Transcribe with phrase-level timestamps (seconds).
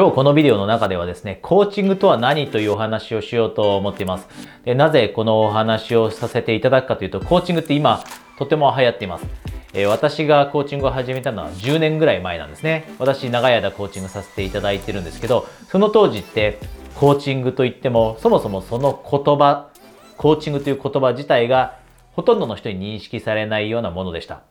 [0.00, 4.28] 今日このビデオの中ではですね、コーチングとは何というお話をしようと思っています。
[4.64, 8.02] でなぜこのお話をさせていただくかというと、コーチングって今
[8.38, 9.26] とても流行っています。
[9.74, 12.90] えー、私がコーチングを始めたのは10年ぐらい前なんですね。
[12.98, 16.60] 私長い間コーチングさせていただいてるんですけど、その当時って
[16.94, 19.68] コーチングといっても、そもそもその言葉、
[20.16, 21.76] コーチングという言葉自体が
[22.12, 24.44] ほとんどの人に認識されないようなものでした。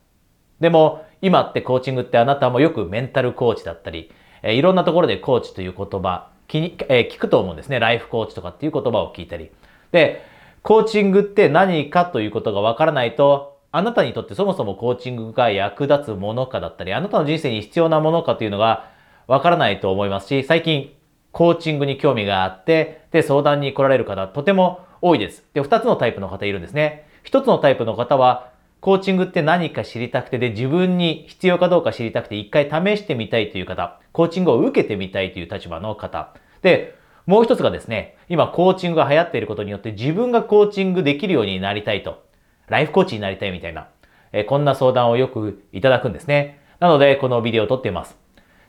[0.60, 4.12] でも今ってコーチングってあなたもよくメンタルコーチだったり、
[4.44, 7.80] えいろんなところでコーチという言葉、気に、え聞くと思うんですね。
[7.80, 9.52] ライフコーチとかっていう言葉を聞いたり。
[9.92, 10.24] で、
[10.64, 18.90] コーチングって何かということがわからないと、あなたにとってそもそもコーチングが役立つものかだったり、あなたの人生に必要なものかというのが
[19.28, 20.92] わからないと思いますし、最近
[21.32, 25.44] コーチングに興味があって、で、相談に来られる方とても多いです。
[25.54, 27.08] で、二つのタイプの方いるんですね。
[27.24, 28.49] 一つのタイプの方は、
[28.82, 36.34] コーチングって何か知りたくてで、自分に必要かどうか知りたくて一回試してみたいという方、コーチングを受けてみたいという立場の方。
[36.62, 42.24] で、もう一つがですね、今コーチングが流行っていることによって自分がコーチングできるようになりたいと。
[42.68, 43.88] ライフコーチになりたいみたいな、
[44.32, 46.62] えこんな相談をよくいただくんですね。
[46.80, 48.18] なので、このビデオを撮っています。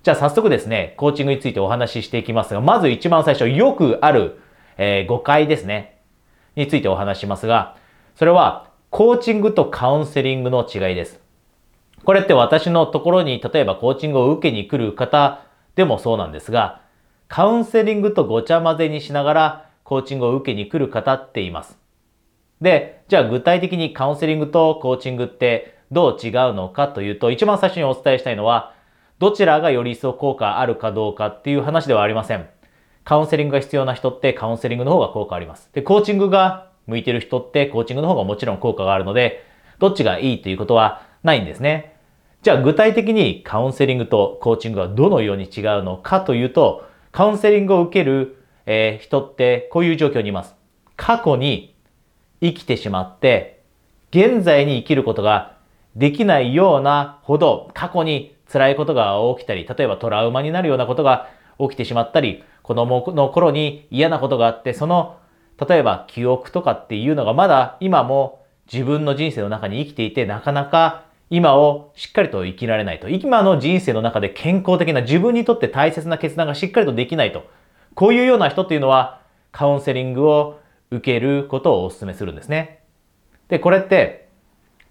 [0.02, 4.40] じゃあ早速ですね、コーチングについてお話ししていきますが、まず一番最初、よくある、
[4.78, 5.98] えー、誤解ですね。
[6.56, 7.76] についてお話しますが、
[8.16, 11.20] それは、コーチングとカウンセリングの違いです。
[12.04, 15.44] これって私のところに例えばコーチングを受けに来る方
[15.76, 16.82] でもそうなんですが、
[17.28, 21.78] カウンセリングとごちゃ混ぜにしながらコーチングを受けに来る方っています。
[22.60, 28.74] で、じゃあ具体的にカウンセリングとコーチングってどう違うのかというと、一番最初にお伝えしたいのは、
[29.20, 32.48] どちらがより一層効果あるかどうかっていう話ではありません。
[33.04, 35.70] カウンセリングが必要な人ってカウンセリングの方が効果あります。
[35.72, 39.44] で、コーチングが向いてる人ってコーチングの方がもちろん効果があるので、
[39.78, 41.96] どっちがいいということはないんですね。
[42.42, 50.54] じゃあ具体的にカウンセリングとコーチングはどのように違うのかというと、カウンセリングを受ける、えー、人ってこういう状況にいます。
[50.96, 51.74] 過去に
[52.40, 53.62] 生きてしまって、
[54.10, 55.56] 現在に生きることが
[55.96, 61.28] できないようなほど過去に辛いことが起きたり、例えばトラウマになるようなことが
[61.58, 65.18] 起きてしまったり、子供の頃に嫌なことがあって、その
[65.68, 73.08] 例えば記憶とかっていうのがまだ今も自分の人生の中に生きていてなかなか今をしっかりと生きられないと。
[73.08, 77.48] 今の人生の中で健康的な自分にとって大切な決断がしっかりとできないと。
[77.94, 79.20] こういうような人っていうのは
[79.52, 80.60] カウンセリングを
[80.90, 82.80] 受けることをお勧めするんですね。
[83.48, 84.28] で、これって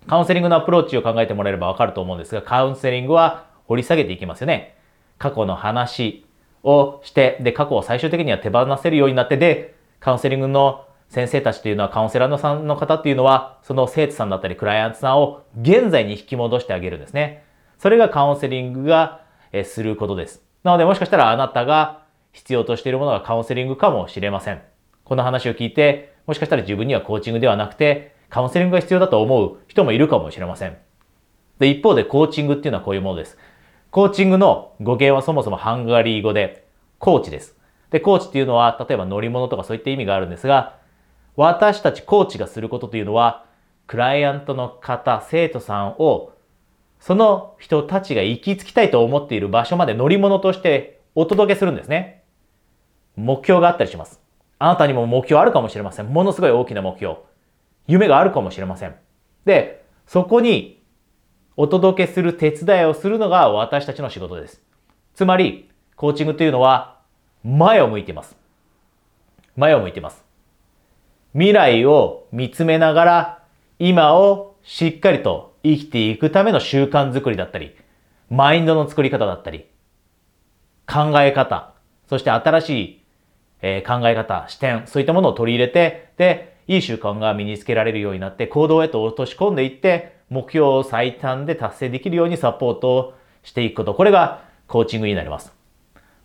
[0.07, 4.75] カウンセリングのアプローチを考えてもらえればわかると思うんですが、カウンセリングは掘り下げていきますよね。
[5.17, 6.25] 過去の話
[6.63, 17.43] をして、で、過去を最終的には手放せるようになって、で、カウンセリングの先生たちというのは、カウンセラーのさんの方っていうのは、その生徒さんだったりクライアントさんを現在に引き戻してあげるんですね。
[17.77, 19.21] それがカウンセリングが
[19.63, 20.43] することです。
[20.63, 24.61] なのでもしかしたらあなたが必要としているものがカウンセリングかもしれません。
[25.03, 30.77] この話を聞いて、もしかしたら自分にはコーチングではなくて、カウンセリングが必要だと思う人もいるかもしれません。
[31.57, 33.37] で、一方でコーチングっていうのはこういうものです。
[33.89, 36.67] コーチングの語源はそもそもハンガリー語で、
[36.99, 37.57] コーチです。
[37.91, 40.77] で、コーチっていうのは、例えば乗り物とかそういった意味があるんですが、
[41.35, 43.45] 私たちコーチがすることというのは、
[43.87, 46.33] クライアントの方、生徒さんを、
[46.99, 52.23] その人たちが行き着きたいと思っている場所まで乗り物としてお届けするんですね。
[53.15, 54.21] 目標があったりします。
[54.59, 56.07] あなたにも目標あるかもしれません。
[56.07, 57.15] ものすごい大きな目標。
[57.87, 58.95] 夢があるかもしれません。
[59.45, 60.83] で、そこに
[61.55, 64.61] お届けする手伝いをするのが私たちの仕事です。
[65.15, 66.98] つまり、コーチングというのは
[67.43, 68.35] 前を向いてます。
[69.55, 70.23] 前を向いてます。
[71.33, 73.43] 未来を見つめながら、
[73.77, 77.75] 今をしっかりと生きていくための習慣づくりだったり、
[78.29, 79.65] マインドの作り方だったり、
[80.87, 81.73] 考え方、
[82.07, 83.03] そして新しい、
[83.61, 93.13] え考え方、視点、そういったものを取り入れて、で、いい習慣が身につけられるようになって、行動へと落とし込んでいって、目標を最短で達成できるようにサポートを
[93.43, 93.93] していくこと。
[93.93, 95.58] これがコーチングになります。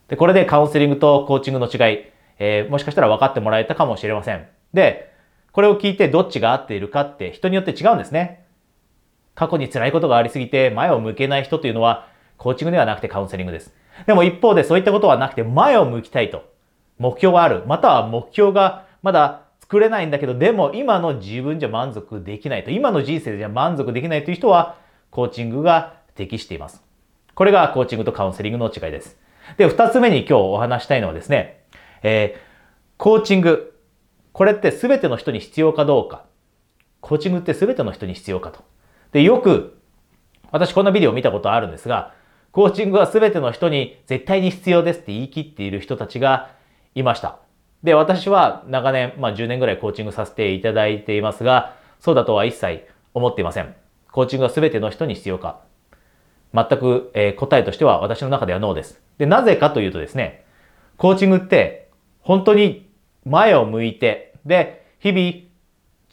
[0.09, 2.05] で、これでカウンセリングとコーチングの違い、
[2.39, 4.47] えー、もしかしたら分かってもらえたかもしれません。
[4.73, 5.13] で、
[5.53, 8.45] これを聞いてどっちが合っているかって人によって違うんですね。
[9.35, 13.73] 過去に辛いことがありすぎて前を向けない人というのはコーチングではなくてカウンセリングです。
[14.07, 16.53] でも一方でそういったことはなくて前を向きたいと。
[16.99, 17.63] 目標がある。
[17.67, 22.71] または目標がまだ作れないんだけど、でも今の自分じゃ満足できないと。
[22.71, 24.77] 今の人生じゃ満足できないという人は
[25.11, 26.83] コーチングが適しています。
[27.35, 29.19] これがコーチングとカウンセリングの違いです。
[29.57, 31.65] で、二つ目に今日お話したいのはですね、
[32.03, 32.41] えー、
[32.97, 33.73] コーチング。
[34.33, 36.25] これって全ての人に必要かどうか。
[37.01, 38.65] コーチングって全ての人に必要かと。
[39.13, 39.79] で、よく、
[40.51, 42.15] 私こんなビデオ見たことあるんですが、
[42.51, 46.51] コーチングは全ての人に絶対に必要ですって言い切っている人たちが
[46.95, 47.39] いました。
[47.83, 53.75] で、私は長年、まあ10年ぐらいコーチングさせていただいていますが、そうだとは一切思っていません。
[54.11, 55.61] コーチングは全ての人に必要か。
[56.55, 59.03] 全く、え、答えとしては私の中ではノーです。
[59.19, 60.45] で、なぜかというとですね、
[60.97, 61.89] コーチングって
[62.21, 62.89] 本当に
[63.25, 65.45] 前を向いて、で、日々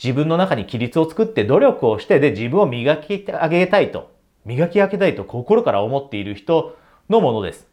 [0.04, 4.12] 自分の中に規律を作って努力をして、で、自分を磨き上げたいと、
[4.46, 6.76] 磨き上げたいと心から思っている人
[7.10, 7.68] のものです。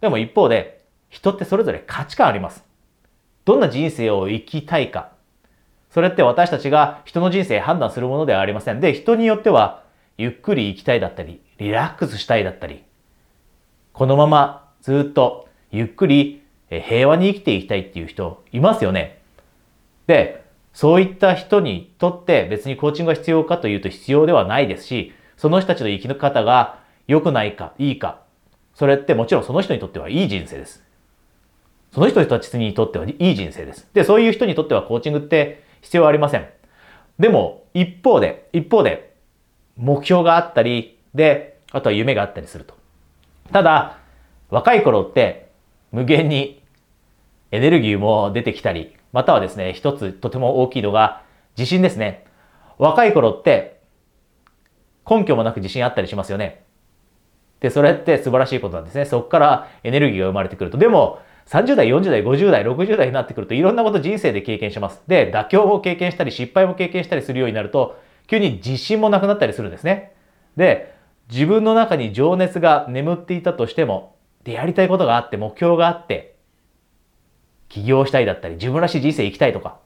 [0.00, 2.64] でも一方で、人ってそれぞれ価値観あります。
[3.44, 5.12] どんな人生を生きたいか。
[5.90, 8.80] それって私たちが人の人生判断するものではありません。
[8.80, 9.82] で、人によっては、
[10.18, 12.82] ゆっくり生きたいだったり、リラックスしたいだったり、
[13.92, 19.20] このままずっとゆっくり平和に生きていきたいっていう人いますよね。
[20.06, 28.22] で、そういった人にとって別にコーチングが必要かというと必要ではないですし、その人たちの生き方が良くないか、いいか、
[28.74, 30.82] それってもちろんその人にとってはいい人生です。
[31.92, 33.86] その人たちにとってはいい人生です。
[33.92, 36.48] で、そういう人にとってはコーチングって必要ありません。
[37.18, 39.14] でも、一方で、一方で、
[39.76, 42.74] 目標があったり、で、あとは夢があったりすると。
[43.52, 43.98] ただ、
[44.48, 45.50] 若い頃って
[45.92, 46.62] 無限に
[47.50, 51.22] エネルギーも出てきたり、またはですね、一つとても大きいのが
[51.56, 52.24] 自信ですね。
[52.78, 53.80] 若い頃って
[55.08, 56.64] 根拠もなく自信あったりしますよね。
[57.60, 59.04] で、それって素晴らしいことなんですね。
[59.04, 60.78] そこからエネルギーが生まれてくると。
[60.78, 65.02] でも、30代、40代、50代、60代になってくるといろんなこと人生で経験します。
[65.08, 70.12] で、妥協を経験したり失敗も経験したりするようになると、急に自信もなくなったりするんですね。
[70.56, 70.94] で、
[71.30, 76.36] 自分の中に情熱が眠っていたとしても、で、やりたいことがあって、目標があって、
[77.68, 79.78] 起業したいだったり、自分らしい人生生きたいとか、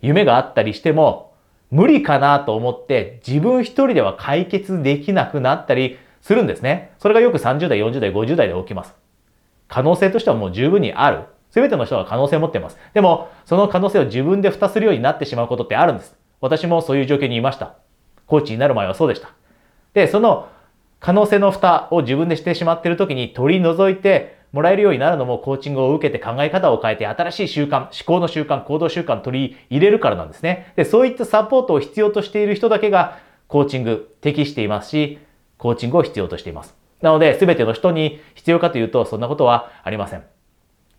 [0.00, 1.30] 夢があったりしても、
[1.70, 6.92] 無理かなと思って自分一人では解決できなくなったりするんですね。
[6.98, 8.94] それがよく30代、40代、50代で起きます。
[9.68, 11.24] 可能性としてはもう十分にある。
[11.50, 12.78] すべての人が可能性を持っています。
[12.92, 16.16] でも、その可能性を自分で蓋するようになってしまうことってあるんです。
[16.40, 17.74] 私もそういう状況にいました。
[18.26, 19.30] コーチになる前はそうでした。
[19.94, 20.48] で、その
[21.00, 30.72] 可能性の蓋を自分でしてしまっている時に取り除いてもらえるようになるのもコーチングを受けて考え方を変えて新しい習慣、思考の習慣、行動習慣取り入れるからなんですね。
[30.76, 33.18] で、そういったサポートを必要としている人だけが
[33.48, 35.18] コーチング適していますし、
[35.56, 36.76] コーチングを必要としています。
[37.00, 40.24] なので、すべての人に必要かというと、そんなことはありません。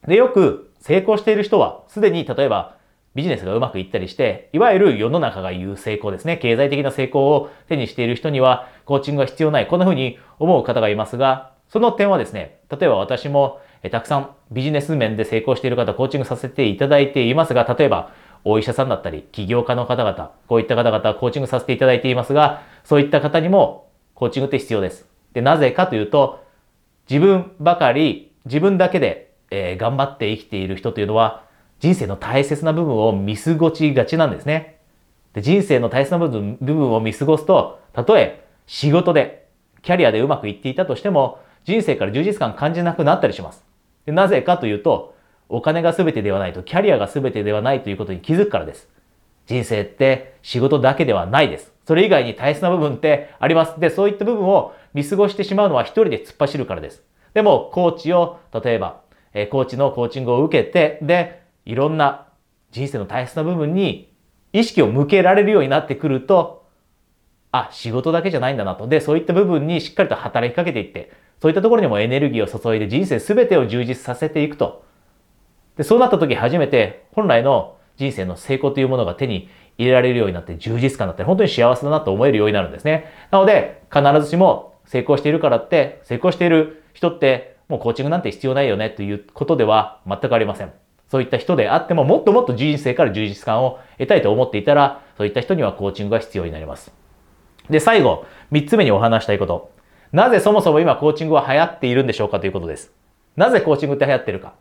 [0.07, 2.75] で、よく成功している人は、すでに例えば
[3.15, 6.37] ビジネスがうまくいったりして、いわゆる世の中が言う成功ですね。
[6.37, 9.67] 経済的な成功を手にしている人には、コーチングが必要ない。
[9.67, 18.13] こんな風に思う方がいますが、その点はですね、例えば私もえたくさんビジネス面で成功している方、コーチングさせていただいていますが、例えば、
[18.43, 25.07] お医者さんだったり、起業家の方々、こういった方々、コーチングさせていただいていますが、そういった方にも、コーチングって必要です。
[25.33, 26.43] で、なぜかというと、
[27.09, 31.43] 自分ばかり、自分だけで、えー、頑張って生きている人というのは、
[31.81, 34.77] 人生の大切な部分を見過ごしがちなんですね。
[35.33, 39.47] で人生の大切な部分部分を見過ごすと、たとえ仕事で、
[39.81, 43.65] キャリアでうまくいっていたとしても、人生から充実感感じなくなったりします。
[44.05, 45.15] でなぜかというと、
[45.49, 48.87] お金が全てではないと、キャリアが全てではないということに気づくからです。
[49.47, 51.73] 人生って仕事だけではないです。
[51.87, 53.79] それ以外に大切な部分ってあります。
[53.79, 57.01] で、そういった部分を見過ごしてしまうのは一人で突っ走るからです。
[57.33, 59.01] でも、コーチを、例えば、
[59.33, 62.27] えコーチのコーチングを受けて、で、いろんな
[62.71, 64.13] 人生の大切な部分に
[64.53, 66.65] 意識を向けられるようになってくると、
[67.51, 68.87] あ、仕事だけじゃないんだなと。
[68.87, 74.85] で、そういった部分にしっかりと働きかけていって、そういったところにもエネルギーを注いで人生全てを充実させていくと。
[75.75, 83.05] で、そうなった時初めて本来の人生の成功というものが手に入れられるようになって充実感だったり、本当に幸せだなと思えるようになるんですね。
[83.31, 90.71] なので、必ずしも成功しているからって、成功している人ってもうコーチングなんて必要ないよねということでは全くありません。
[91.11, 96.93] そういった人であっても、もっともっと人生から充実感を得たいと思っていたら、そういった人にはコーチングが必要になります。
[97.69, 99.71] で、最後、三つ目にお話したいこと。
[100.13, 102.93] なぜそもそも今コーチングは流行っているんでしょうかということです。
[103.35, 104.53] なぜコーチングって流行ってるか。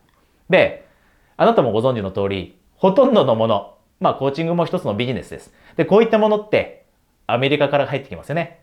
[0.49, 0.89] で、
[1.37, 5.55] あなたもご存知の通り、ほとんどのもの、まあコーチングも一つのビジネスです。
[5.77, 6.85] で、こういったものって
[7.29, 8.59] アメリカから入ってきますよね。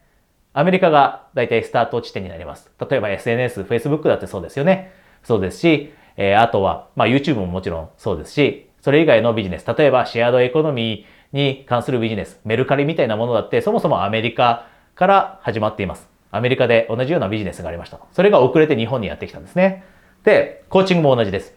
[0.51, 2.69] アメリカが大体スタート地点になります。
[2.89, 4.91] 例えば SNS、Facebook だってそうですよね。
[5.23, 16.09] そうですし、えー、あとは、まあ YouTube ももちろんそうですし、それ以外のビジネス、例えばシェアドエコノミーに関するビジネス、メルカリみたいなものだってそもそもアメリカから始まっています。
[16.31, 17.99] アメリカで同じようなビジネスがありました。
[18.11, 19.83] それが遅れて日本にやってきたんですね。
[20.23, 21.55] で、コーチングも同じです。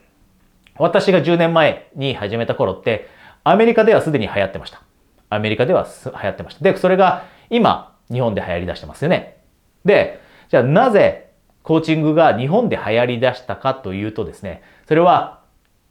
[0.79, 3.09] 私が10年前に始めた頃って、
[3.43, 4.83] アメリカではすでに流行ってました。
[5.29, 6.63] アメリカでは流行ってました。
[6.63, 9.39] で、それが今、日本で流行り出してますよね。
[9.85, 11.30] で、じゃあなぜ
[11.63, 15.41] コーチングが日本で流行り出したかというとですね、それは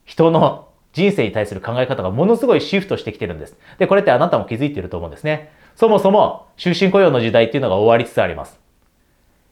[0.06, 3.56] 人の人生に対する考え方がものすごいシフトしてきてるんです。
[3.78, 5.52] で、これってあなたも気づいてると思うんですね。
[5.76, 8.60] そもそも終身雇用の時代っていうのが終わりつつあります。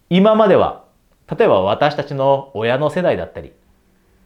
[0.10, 0.86] 今までは、
[1.38, 3.54] 例えば私たちの親の世代だったり、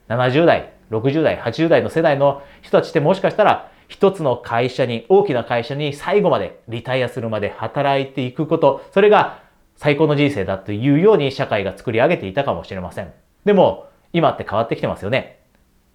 [0.08, 9.40] 70代、60代、80代の世代の人たちってもしかしたら一つの会社に、大きな会社に最後までリタイアするまで働いていくこと、それが
[9.76, 13.14] 最高の人生だというように社会が作り上げていたかもしれません。
[13.46, 15.40] でも、今って変わってきてますよね。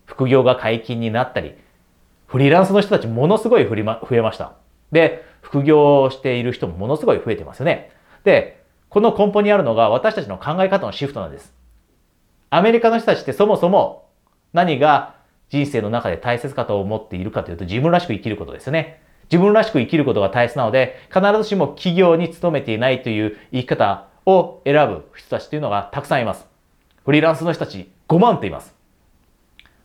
[0.07, 1.55] 副業が解禁になったり、
[2.27, 4.55] フリーランスの人たちものすごい増えました。
[4.91, 7.93] で、副業をしている人もものすごい増えてますよね。
[8.25, 11.55] で、この根本にあるのが私たちの考え方のシフトなんです。
[12.51, 14.09] アメリカの人たちってそもそも
[14.53, 15.15] 何が
[15.49, 19.03] 人生の中で大切かと思っているかというと自分らしく生きることですよね。
[19.31, 26.47] 自分らしく生きることが大切なので、必ずしも企業に勤めていないという生き方を選ぶ人たちというのがたくさんいます。
[27.05, 28.75] フリーランスの人たち5万っています。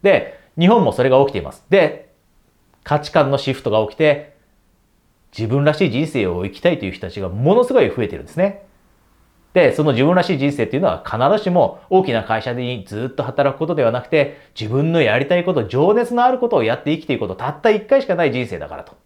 [0.02, 1.64] で、日本もそれが起きています。
[1.70, 2.12] で、
[2.84, 4.36] 価値観のシフトが起きて、
[5.38, 8.66] 自分らしい人生を生きたいという人たちがものすごい増えてるんですね。
[9.54, 19.01] で、その自分らしい人生っていうのは必ずしも大きな会社にずっと働くことではなくて、自分のやりたいこと、情熱のあることをやって生きていくこと、たった一回しかない人生だからと。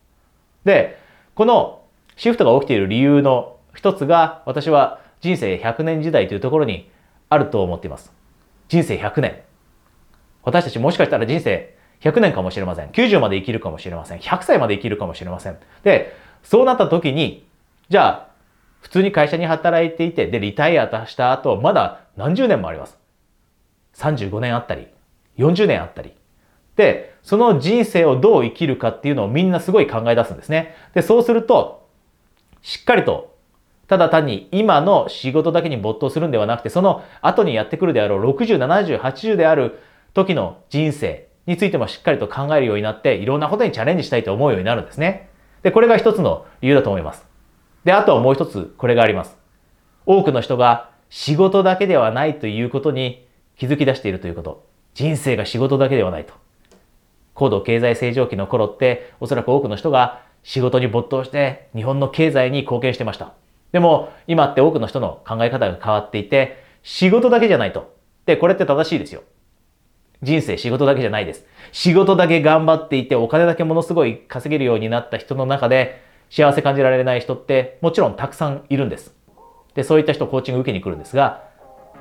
[0.66, 1.00] で、
[1.36, 1.84] この
[2.18, 6.90] シフトが起きている理由の一つが、私は人生100年時代というところに
[7.30, 8.12] あると思っています。
[8.68, 9.42] 人生100年。
[10.44, 12.90] 私たちもしかしたら人生100年かもしれません。
[12.90, 14.20] 90まで生きるかもしれません。
[14.20, 15.58] 100歳まで生きるかもしれません。
[15.84, 17.48] で、そうなった時に、
[17.90, 18.36] じゃあ、
[18.82, 23.00] 普通に会社に働いていて、で、リタイアした後、まだ何十年もあります。
[23.96, 24.88] 35年あったり、
[25.38, 26.14] 40年あったり。
[26.76, 30.76] で、その人生をどう生きるかっていうのをみんなすごい考え出すんですね。
[30.94, 31.88] で、そうすると、
[32.62, 33.36] しっかりと、
[33.88, 39.80] ただ単に今の仕事だけに没頭するんではなくて、その後にやってくるであろう60、70、80である
[40.14, 45.30] 時の人生についてもしっかりと考えるようになって、いろんなことにチャレンジしたいと思うようになるんですね。
[45.62, 47.26] で、これが一つの理由だと思います。
[47.84, 49.38] で、あとはもう一つ、これがあります。
[50.06, 53.28] 多くの人が仕事だけではないということに
[53.58, 54.66] 気づき出しているということ。
[54.96, 56.34] 人生が仕事だけではないと。
[57.36, 63.34] 高度経済成長期の頃って、おそらく多くの人が仕事に没頭して日本の経済に貢献してました。
[63.72, 67.94] でも、今って多くの人の考え方が変わっていて、仕事だけじゃないと。
[68.26, 69.22] で、これって正しいですよ。
[70.22, 71.46] 人生仕事だけじゃないです。
[71.72, 79.14] 仕事だけ頑張っていて、お金だけものすごい稼げるようになった人の中で、幸せ感じられない人ってもちろんたくさんいるんです。
[79.74, 81.44] で、そういった人コーチング受けに来るんですが、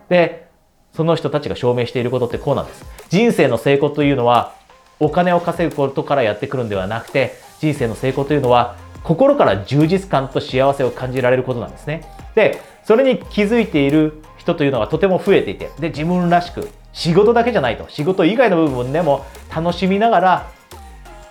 [0.09, 0.47] で、
[0.93, 2.87] その人たちが証明していることってこうなんです。
[3.09, 4.55] 人生の成功というのは
[5.01, 12.03] お金を稼ぐことからやってくるんではなくて、人生の成功というのは心から充実感と幸せを感じられることなんですね。
[12.35, 19.25] で、それに気づいている人というのがとても増えていて、で、自分らしく仕事だけじゃないと、仕事以外の部分でも
[19.55, 20.51] 楽しみながら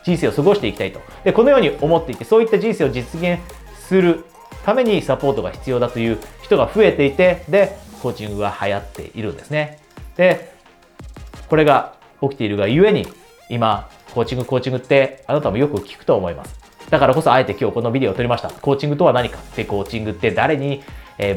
[0.04, 1.00] 人生を過ごしていきたいと。
[1.24, 3.40] で、このように思っていて、そういった人生を実現
[3.76, 4.26] する
[4.66, 9.80] ためにサポートが必要だという人が増えていて、で、コーチングが流行っているんですね。
[10.16, 10.54] で、
[11.50, 13.08] これが起きているがゆえに、
[13.54, 16.60] 今、コーチング、コーチングってあなたもよく聞くと思います。
[16.90, 18.50] だからこそあえて今日このビデオを撮りました。
[18.50, 19.40] コーチングとは何か？
[19.56, 20.84] で、コーチングって誰に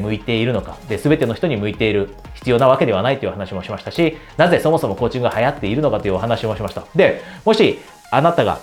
[0.01, 0.77] 向いているのか？
[0.89, 6.83] で、全ての人に向いている必要なわけではないという話もしましたし、なぜそもそもコーチングが流行っているのかというお話もしました。
[6.95, 7.79] で、もし
[8.11, 8.59] あなたが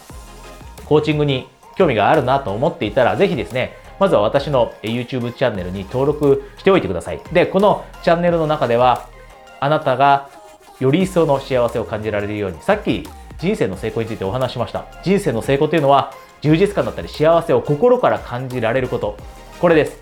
[0.84, 7.20] コーチングに興味があるなと思っていたら、ぜひですね、まずは私の YouTube チャンネルに登録しておいてください。
[7.32, 9.08] で、このチャンネルの中では、
[9.60, 10.28] あなたが
[10.78, 14.86] より一層の幸せを感じられるように、さっき人生の成功についてお話しました。
[15.02, 19.16] 人生の成功というのは、充実感だったり幸せを心から感じられること。
[19.60, 19.98] これです。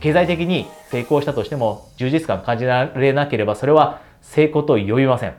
[0.00, 5.34] 経済的に成功したとしても、充実感感じられなければ、それは成功と呼びません。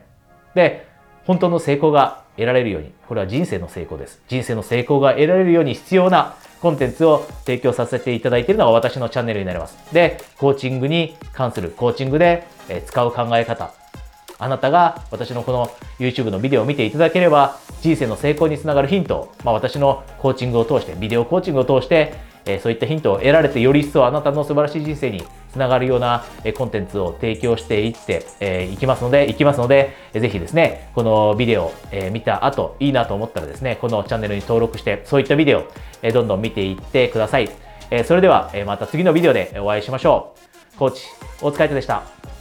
[0.54, 0.86] で、
[1.26, 4.20] 本当の成功が得られるように、これは人生の成功です。
[4.28, 9.76] 人生の成功が得られるように必要なコンテンツを提供させていただいているのが私のチャンネルになります。
[9.94, 12.46] で、コーチングに関する、コーチングで
[12.86, 13.72] 使う考え方、
[14.40, 22.14] あなたが私のこの YouTube のビデオを見ていただければ、人生の成功につながるヒント、まあ、私のコーチングを通して、ビデオコーチングを通して、
[22.46, 26.24] えそういったヒントを得られて、より一層あなたの素晴らしい人生につながるような
[26.56, 35.64] コンテンツを提供していって、えー、きますので、いきますので、ぜひですね、このビデオ、え見た後、いいなと思ったらですね、このチャンネルに登録して、そういったビデオ、
[36.02, 37.50] えどんどん見ていってください。
[37.90, 40.34] えそれでは、えまた次のビデオでお会いしましょ
[40.74, 40.78] う。
[40.78, 41.04] コーチ、
[41.42, 42.39] 大塚海人でした。